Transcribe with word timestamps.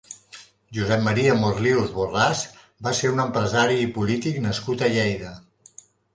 Josep 0.77 1.03
Maria 1.07 1.35
Morlius 1.41 1.91
Borràs 1.97 2.41
va 2.89 2.95
ser 3.01 3.13
un 3.13 3.23
empresari 3.27 3.79
i 3.83 3.93
polític 4.01 4.43
nascut 4.49 4.85
a 4.89 4.93
Lleida. 4.97 5.37